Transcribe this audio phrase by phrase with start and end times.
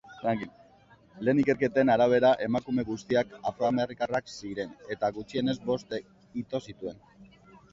[1.27, 5.97] Lehen ikerketen arabera, emakume guztiak afroamerikarrak ziren eta gutxienez bost
[6.45, 6.99] ito zituen.